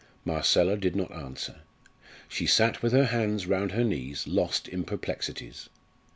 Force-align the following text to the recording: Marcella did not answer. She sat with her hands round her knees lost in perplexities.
Marcella 0.25 0.77
did 0.77 0.95
not 0.95 1.11
answer. 1.11 1.57
She 2.27 2.47
sat 2.47 2.81
with 2.81 2.91
her 2.91 3.05
hands 3.05 3.45
round 3.45 3.73
her 3.73 3.83
knees 3.83 4.25
lost 4.25 4.67
in 4.67 4.83
perplexities. 4.83 5.69